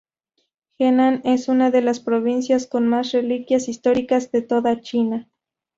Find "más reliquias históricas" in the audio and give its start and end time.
2.87-4.31